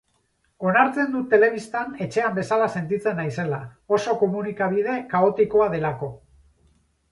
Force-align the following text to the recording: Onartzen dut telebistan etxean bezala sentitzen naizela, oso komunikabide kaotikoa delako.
Onartzen 0.69 1.11
dut 1.15 1.27
telebistan 1.33 1.91
etxean 2.05 2.33
bezala 2.39 2.71
sentitzen 2.79 3.21
naizela, 3.23 3.61
oso 3.99 4.17
komunikabide 4.25 4.99
kaotikoa 5.15 5.71
delako. 5.79 6.13